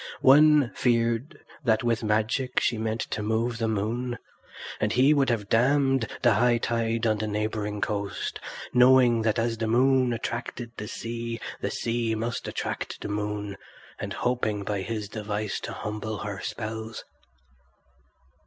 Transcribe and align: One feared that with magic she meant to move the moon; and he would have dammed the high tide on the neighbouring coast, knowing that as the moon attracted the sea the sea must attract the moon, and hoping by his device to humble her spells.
One 0.21 0.71
feared 0.73 1.39
that 1.63 1.83
with 1.83 2.03
magic 2.03 2.59
she 2.59 2.79
meant 2.79 3.01
to 3.11 3.21
move 3.21 3.59
the 3.59 3.67
moon; 3.67 4.17
and 4.79 4.91
he 4.91 5.13
would 5.13 5.29
have 5.29 5.47
dammed 5.47 6.07
the 6.23 6.33
high 6.33 6.57
tide 6.57 7.05
on 7.05 7.19
the 7.19 7.27
neighbouring 7.27 7.81
coast, 7.81 8.39
knowing 8.73 9.21
that 9.21 9.37
as 9.37 9.59
the 9.59 9.67
moon 9.67 10.11
attracted 10.11 10.71
the 10.77 10.87
sea 10.87 11.39
the 11.61 11.69
sea 11.69 12.15
must 12.15 12.47
attract 12.47 13.01
the 13.01 13.09
moon, 13.09 13.57
and 13.99 14.13
hoping 14.13 14.63
by 14.63 14.81
his 14.81 15.07
device 15.07 15.59
to 15.59 15.71
humble 15.71 16.17
her 16.17 16.39
spells. 16.41 17.03